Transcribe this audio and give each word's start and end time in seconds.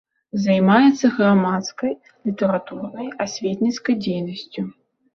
Займаецца 0.45 1.11
грамадскай, 1.17 1.95
літаратурнай, 2.31 3.15
асветніцкай 3.29 4.03
дзейнасцю. 4.05 4.71